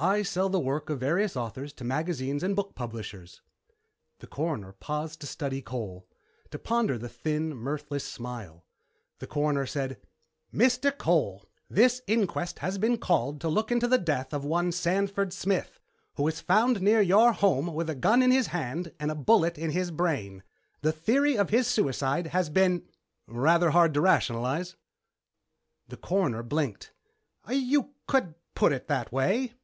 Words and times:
I 0.00 0.22
sell 0.22 0.48
the 0.48 0.60
work 0.60 0.90
of 0.90 1.00
various 1.00 1.36
authors 1.36 1.72
to 1.72 1.82
magazine 1.82 2.38
and 2.44 2.54
book 2.54 2.76
publishers." 2.76 3.40
The 4.20 4.28
Coroner 4.28 4.74
paused 4.74 5.20
to 5.22 5.26
study 5.26 5.60
Cole; 5.60 6.06
to 6.52 6.58
ponder 6.60 6.98
the 6.98 7.08
thin, 7.08 7.52
mirthless 7.52 8.04
smile. 8.04 8.64
The 9.18 9.26
Coroner 9.26 9.66
said, 9.66 9.98
"Mr. 10.54 10.96
Cole, 10.96 11.48
this 11.68 12.00
inquest 12.06 12.60
has 12.60 12.78
been 12.78 12.98
called 12.98 13.40
to 13.40 13.48
look 13.48 13.72
into 13.72 13.88
the 13.88 13.98
death 13.98 14.32
of 14.32 14.44
one 14.44 14.70
Sanford 14.70 15.32
Smith, 15.32 15.80
who 16.14 16.22
was 16.22 16.40
found 16.40 16.80
near 16.80 17.00
your 17.00 17.32
home 17.32 17.74
with 17.74 17.90
a 17.90 17.96
gun 17.96 18.22
in 18.22 18.30
his 18.30 18.46
hand 18.54 18.92
and 19.00 19.10
a 19.10 19.16
bullet 19.16 19.58
in 19.58 19.70
his 19.70 19.90
brain. 19.90 20.44
The 20.80 20.92
theory 20.92 21.36
of 21.36 21.50
suicide 21.66 22.28
has 22.28 22.50
been 22.50 22.86
""rather 23.26 23.70
hard 23.72 23.94
to 23.94 24.00
rationalize?" 24.00 24.76
The 25.88 25.96
Coroner 25.96 26.44
blinked. 26.44 26.92
"You 27.48 27.94
could 28.06 28.36
put 28.54 28.70
it 28.70 28.86
that 28.86 29.10
way." 29.10 29.54